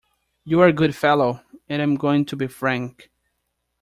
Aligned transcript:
You’re 0.45 0.69
a 0.71 0.73
good 0.73 0.95
fellow, 0.95 1.43
and 1.69 1.79
I’m 1.79 1.93
going 1.95 2.25
to 2.25 2.35
be 2.35 2.47
frank. 2.47 3.11